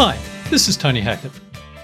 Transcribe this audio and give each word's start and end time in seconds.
Hi, 0.00 0.16
this 0.48 0.68
is 0.68 0.76
Tony 0.76 1.00
Hackett. 1.00 1.32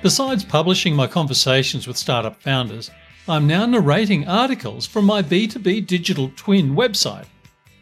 Besides 0.00 0.44
publishing 0.44 0.94
my 0.94 1.08
conversations 1.08 1.88
with 1.88 1.96
startup 1.96 2.40
founders, 2.40 2.88
I'm 3.26 3.48
now 3.48 3.66
narrating 3.66 4.28
articles 4.28 4.86
from 4.86 5.04
my 5.04 5.22
B2B 5.22 5.88
digital 5.88 6.30
twin 6.36 6.76
website. 6.76 7.24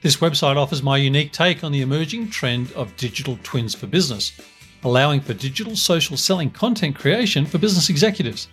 This 0.00 0.18
website 0.18 0.54
offers 0.54 0.80
my 0.80 0.96
unique 0.96 1.32
take 1.32 1.64
on 1.64 1.72
the 1.72 1.80
emerging 1.80 2.30
trend 2.30 2.70
of 2.74 2.96
digital 2.96 3.36
twins 3.42 3.74
for 3.74 3.88
business, 3.88 4.40
allowing 4.84 5.20
for 5.20 5.34
digital 5.34 5.74
social 5.74 6.16
selling 6.16 6.52
content 6.52 6.94
creation 6.94 7.44
for 7.44 7.58
business 7.58 7.90
executives. 7.90 8.46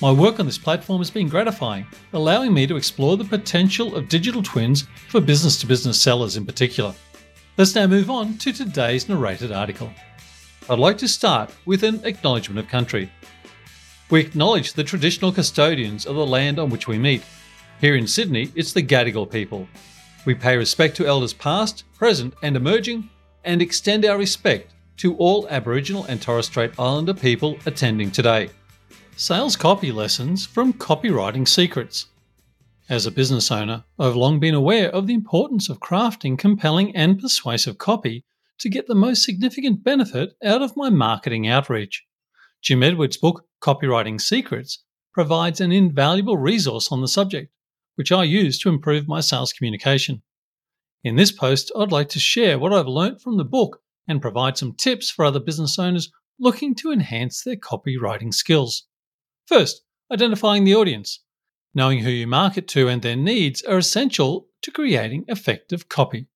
My 0.00 0.12
work 0.12 0.38
on 0.38 0.46
this 0.46 0.58
platform 0.58 0.98
has 0.98 1.10
been 1.10 1.28
gratifying, 1.28 1.88
allowing 2.12 2.54
me 2.54 2.68
to 2.68 2.76
explore 2.76 3.16
the 3.16 3.24
potential 3.24 3.96
of 3.96 4.08
digital 4.08 4.44
twins 4.44 4.86
for 5.08 5.20
business 5.20 5.58
to 5.58 5.66
business 5.66 6.00
sellers 6.00 6.36
in 6.36 6.46
particular. 6.46 6.94
Let's 7.56 7.74
now 7.74 7.88
move 7.88 8.10
on 8.10 8.38
to 8.38 8.52
today's 8.52 9.08
narrated 9.08 9.50
article. 9.50 9.90
I'd 10.70 10.78
like 10.78 10.98
to 10.98 11.08
start 11.08 11.50
with 11.64 11.82
an 11.82 12.02
acknowledgement 12.04 12.58
of 12.58 12.68
country. 12.68 13.10
We 14.10 14.20
acknowledge 14.20 14.74
the 14.74 14.84
traditional 14.84 15.32
custodians 15.32 16.04
of 16.04 16.14
the 16.14 16.26
land 16.26 16.58
on 16.58 16.68
which 16.68 16.86
we 16.86 16.98
meet. 16.98 17.22
Here 17.80 17.96
in 17.96 18.06
Sydney, 18.06 18.52
it's 18.54 18.74
the 18.74 18.82
Gadigal 18.82 19.30
people. 19.30 19.66
We 20.26 20.34
pay 20.34 20.58
respect 20.58 20.94
to 20.98 21.06
elders 21.06 21.32
past, 21.32 21.84
present, 21.94 22.34
and 22.42 22.54
emerging, 22.54 23.08
and 23.44 23.62
extend 23.62 24.04
our 24.04 24.18
respect 24.18 24.74
to 24.98 25.16
all 25.16 25.48
Aboriginal 25.48 26.04
and 26.04 26.20
Torres 26.20 26.44
Strait 26.44 26.72
Islander 26.78 27.14
people 27.14 27.56
attending 27.64 28.10
today. 28.10 28.50
Sales 29.16 29.56
copy 29.56 29.90
lessons 29.90 30.44
from 30.44 30.74
Copywriting 30.74 31.48
Secrets. 31.48 32.08
As 32.90 33.06
a 33.06 33.10
business 33.10 33.50
owner, 33.50 33.84
I've 33.98 34.16
long 34.16 34.38
been 34.38 34.54
aware 34.54 34.90
of 34.90 35.06
the 35.06 35.14
importance 35.14 35.70
of 35.70 35.80
crafting 35.80 36.38
compelling 36.38 36.94
and 36.94 37.18
persuasive 37.18 37.78
copy 37.78 38.24
to 38.60 38.68
get 38.68 38.86
the 38.86 38.94
most 38.94 39.22
significant 39.22 39.84
benefit 39.84 40.34
out 40.44 40.62
of 40.62 40.76
my 40.76 40.90
marketing 40.90 41.48
outreach. 41.48 42.04
Jim 42.62 42.82
Edwards' 42.82 43.16
book, 43.16 43.44
Copywriting 43.62 44.20
Secrets, 44.20 44.82
provides 45.12 45.60
an 45.60 45.72
invaluable 45.72 46.36
resource 46.36 46.90
on 46.90 47.00
the 47.00 47.08
subject, 47.08 47.52
which 47.96 48.12
I 48.12 48.24
use 48.24 48.58
to 48.60 48.68
improve 48.68 49.08
my 49.08 49.20
sales 49.20 49.52
communication. 49.52 50.22
In 51.04 51.16
this 51.16 51.32
post, 51.32 51.70
I'd 51.76 51.92
like 51.92 52.08
to 52.10 52.18
share 52.18 52.58
what 52.58 52.72
I've 52.72 52.86
learnt 52.86 53.20
from 53.20 53.36
the 53.36 53.44
book 53.44 53.80
and 54.08 54.22
provide 54.22 54.56
some 54.56 54.74
tips 54.74 55.10
for 55.10 55.24
other 55.24 55.40
business 55.40 55.78
owners 55.78 56.10
looking 56.40 56.74
to 56.76 56.92
enhance 56.92 57.42
their 57.42 57.56
copywriting 57.56 58.32
skills. 58.32 58.86
First, 59.46 59.82
identifying 60.12 60.64
the 60.64 60.74
audience. 60.74 61.20
Knowing 61.74 62.00
who 62.00 62.10
you 62.10 62.26
market 62.26 62.66
to 62.68 62.88
and 62.88 63.02
their 63.02 63.16
needs 63.16 63.62
are 63.62 63.78
essential 63.78 64.48
to 64.62 64.70
creating 64.70 65.24
effective 65.28 65.88
copy. 65.88 66.26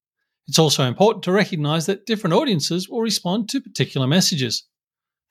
It's 0.49 0.59
also 0.59 0.85
important 0.85 1.23
to 1.25 1.33
recognize 1.33 1.87
that 1.87 2.07
different 2.07 2.35
audiences 2.35 2.89
will 2.89 3.01
respond 3.01 3.49
to 3.51 3.61
particular 3.61 4.07
messages. 4.07 4.65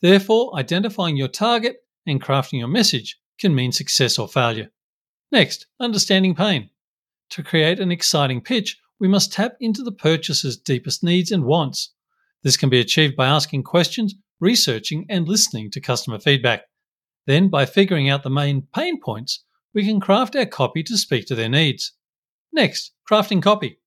Therefore, 0.01 0.55
identifying 0.57 1.17
your 1.17 1.27
target 1.27 1.77
and 2.07 2.21
crafting 2.21 2.59
your 2.59 2.67
message 2.67 3.19
can 3.39 3.53
mean 3.53 3.71
success 3.71 4.17
or 4.17 4.27
failure. 4.27 4.71
Next, 5.31 5.67
understanding 5.79 6.35
pain. 6.35 6.69
To 7.31 7.43
create 7.43 7.79
an 7.79 7.91
exciting 7.91 8.41
pitch, 8.41 8.79
we 8.99 9.07
must 9.07 9.33
tap 9.33 9.53
into 9.59 9.83
the 9.83 9.91
purchaser's 9.91 10.57
deepest 10.57 11.03
needs 11.03 11.31
and 11.31 11.43
wants. 11.43 11.93
This 12.43 12.57
can 12.57 12.69
be 12.69 12.79
achieved 12.79 13.15
by 13.15 13.27
asking 13.27 13.63
questions, 13.63 14.15
researching, 14.39 15.05
and 15.09 15.27
listening 15.27 15.71
to 15.71 15.81
customer 15.81 16.19
feedback. 16.19 16.63
Then, 17.27 17.49
by 17.49 17.65
figuring 17.65 18.09
out 18.09 18.23
the 18.23 18.29
main 18.29 18.67
pain 18.73 18.99
points, 18.99 19.43
we 19.73 19.85
can 19.85 19.99
craft 19.99 20.35
our 20.35 20.45
copy 20.45 20.83
to 20.83 20.97
speak 20.97 21.25
to 21.27 21.35
their 21.35 21.49
needs. 21.49 21.93
Next, 22.51 22.93
crafting 23.09 23.41
copy. 23.41 23.80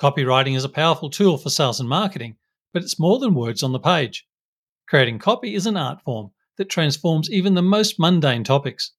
Copywriting 0.00 0.56
is 0.56 0.64
a 0.64 0.68
powerful 0.68 1.10
tool 1.10 1.38
for 1.38 1.50
sales 1.50 1.80
and 1.80 1.88
marketing, 1.88 2.36
but 2.72 2.82
it's 2.82 3.00
more 3.00 3.18
than 3.18 3.34
words 3.34 3.62
on 3.62 3.72
the 3.72 3.80
page. 3.80 4.26
Creating 4.88 5.18
copy 5.18 5.54
is 5.54 5.66
an 5.66 5.76
art 5.76 6.00
form 6.02 6.30
that 6.56 6.68
transforms 6.68 7.30
even 7.30 7.54
the 7.54 7.62
most 7.62 7.98
mundane 7.98 8.44
topics. 8.44 8.92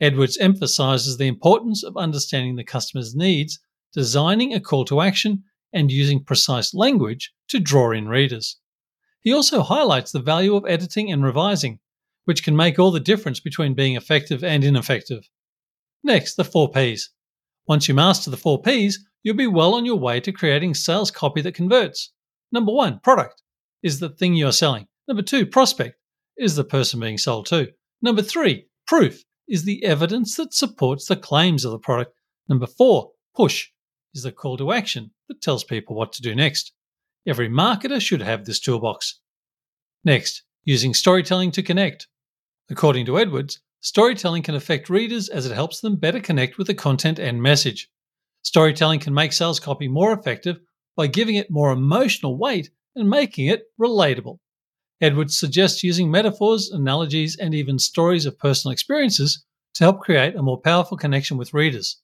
Edwards 0.00 0.36
emphasizes 0.38 1.16
the 1.16 1.26
importance 1.26 1.82
of 1.82 1.96
understanding 1.96 2.56
the 2.56 2.64
customer's 2.64 3.14
needs, 3.14 3.58
designing 3.94 4.52
a 4.52 4.60
call 4.60 4.84
to 4.84 5.00
action, 5.00 5.44
and 5.72 5.90
using 5.90 6.22
precise 6.22 6.74
language 6.74 7.32
to 7.48 7.58
draw 7.58 7.90
in 7.90 8.08
readers. 8.08 8.58
He 9.20 9.32
also 9.32 9.62
highlights 9.62 10.12
the 10.12 10.20
value 10.20 10.54
of 10.54 10.66
editing 10.68 11.10
and 11.10 11.24
revising, 11.24 11.80
which 12.26 12.44
can 12.44 12.54
make 12.54 12.78
all 12.78 12.90
the 12.90 13.00
difference 13.00 13.40
between 13.40 13.72
being 13.72 13.96
effective 13.96 14.44
and 14.44 14.62
ineffective. 14.62 15.28
Next, 16.02 16.34
the 16.34 16.44
four 16.44 16.70
Ps. 16.70 17.08
Once 17.66 17.88
you 17.88 17.94
master 17.94 18.30
the 18.30 18.36
four 18.36 18.60
Ps, 18.60 18.98
you'll 19.22 19.36
be 19.36 19.46
well 19.46 19.74
on 19.74 19.84
your 19.84 19.98
way 19.98 20.20
to 20.20 20.32
creating 20.32 20.74
sales 20.74 21.10
copy 21.10 21.40
that 21.40 21.54
converts. 21.54 22.12
Number 22.52 22.72
one, 22.72 23.00
product 23.00 23.42
is 23.82 24.00
the 24.00 24.10
thing 24.10 24.34
you're 24.34 24.52
selling. 24.52 24.86
Number 25.08 25.22
two, 25.22 25.46
prospect 25.46 25.96
is 26.36 26.56
the 26.56 26.64
person 26.64 27.00
being 27.00 27.18
sold 27.18 27.46
to. 27.46 27.68
Number 28.02 28.22
three, 28.22 28.66
proof 28.86 29.24
is 29.48 29.64
the 29.64 29.84
evidence 29.84 30.36
that 30.36 30.54
supports 30.54 31.06
the 31.06 31.16
claims 31.16 31.64
of 31.64 31.72
the 31.72 31.78
product. 31.78 32.14
Number 32.48 32.66
four, 32.66 33.12
push 33.34 33.68
is 34.14 34.22
the 34.22 34.32
call 34.32 34.56
to 34.58 34.72
action 34.72 35.10
that 35.28 35.40
tells 35.42 35.64
people 35.64 35.96
what 35.96 36.12
to 36.12 36.22
do 36.22 36.34
next. 36.34 36.72
Every 37.26 37.48
marketer 37.48 38.00
should 38.00 38.22
have 38.22 38.44
this 38.44 38.60
toolbox. 38.60 39.20
Next, 40.04 40.42
using 40.64 40.92
storytelling 40.92 41.50
to 41.52 41.62
connect. 41.62 42.08
According 42.70 43.06
to 43.06 43.18
Edwards, 43.18 43.60
storytelling 43.84 44.42
can 44.42 44.54
affect 44.54 44.88
readers 44.88 45.28
as 45.28 45.44
it 45.44 45.54
helps 45.54 45.80
them 45.80 45.94
better 45.94 46.18
connect 46.18 46.56
with 46.56 46.66
the 46.66 46.74
content 46.74 47.18
and 47.18 47.42
message. 47.42 47.90
Storytelling 48.40 48.98
can 48.98 49.12
make 49.12 49.30
sales 49.30 49.60
copy 49.60 49.88
more 49.88 50.14
effective 50.14 50.58
by 50.96 51.06
giving 51.06 51.34
it 51.34 51.50
more 51.50 51.70
emotional 51.70 52.38
weight 52.38 52.70
and 52.96 53.10
making 53.10 53.46
it 53.46 53.64
relatable. 53.78 54.38
Edwards 55.02 55.38
suggests 55.38 55.84
using 55.84 56.10
metaphors, 56.10 56.70
analogies, 56.70 57.36
and 57.36 57.54
even 57.54 57.78
stories 57.78 58.24
of 58.24 58.38
personal 58.38 58.72
experiences 58.72 59.44
to 59.74 59.84
help 59.84 60.00
create 60.00 60.34
a 60.34 60.42
more 60.42 60.58
powerful 60.58 60.96
connection 60.96 61.36
with 61.36 61.52
readers. 61.52 62.00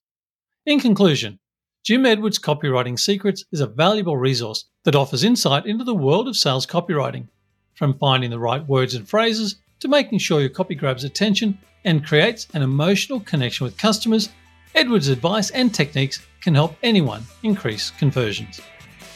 In 0.67 0.81
conclusion, 0.81 1.39
Jim 1.83 2.05
Edwards' 2.05 2.39
Copywriting 2.39 2.99
Secrets 2.99 3.47
is 3.53 3.61
a 3.61 3.67
valuable 3.67 4.19
resource 4.19 4.67
that 4.85 4.95
offers 4.95 5.25
insight 5.25 5.65
into 5.65 5.85
the 5.85 5.95
world 5.95 6.29
of 6.29 6.37
sales 6.37 6.67
copywriting, 6.67 7.29
from 7.73 7.97
finding 7.99 8.29
the 8.29 8.39
right 8.39 8.67
words 8.69 8.95
and 8.95 9.09
phrases 9.09 9.57
to 9.81 9.89
making 9.89 10.19
sure 10.19 10.41
your 10.41 10.51
copy 10.51 10.75
grabs 10.75 11.05
attention 11.05 11.59
and 11.85 12.07
creates 12.07 12.47
an 12.55 12.63
emotional 12.63 13.21
connection 13.21 13.65
with 13.65 13.77
customers. 13.77 14.31
Edwards' 14.75 15.09
advice 15.09 15.51
and 15.51 15.75
techniques 15.75 16.25
can 16.41 16.55
help 16.55 16.77
anyone 16.83 17.23
increase 17.43 17.91
conversions. 17.91 18.61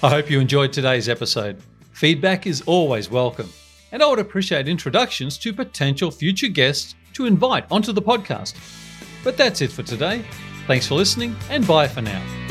I 0.03 0.11
hope 0.11 0.31
you 0.31 0.41
enjoyed 0.41 0.73
today's 0.73 1.09
episode. 1.09 1.63
Feedback 1.93 2.47
is 2.47 2.63
always 2.67 3.11
welcome 3.11 3.49
and 3.95 4.03
I 4.03 4.09
would 4.09 4.19
appreciate 4.19 4.67
introductions 4.67 5.39
to 5.39 5.53
potential 5.53 6.11
future 6.11 6.49
guests 6.49 6.97
to 7.13 7.27
invite 7.27 7.65
onto 7.71 7.93
the 7.93 8.03
podcast. 8.03 8.55
But 9.23 9.37
that's 9.37 9.63
it 9.63 9.71
for 9.71 9.85
today. 9.85 10.25
Thanks 10.67 10.89
for 10.89 10.97
listening, 10.97 11.37
and 11.49 11.65
bye 11.65 11.87
for 11.87 12.03
now. 12.03 12.44